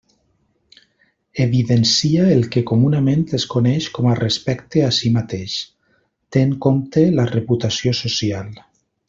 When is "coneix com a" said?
3.51-4.15